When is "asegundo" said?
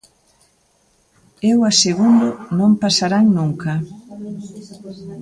1.71-2.27